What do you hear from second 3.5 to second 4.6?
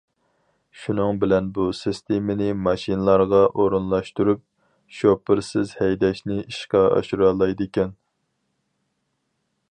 ئورۇنلاشتۇرۇپ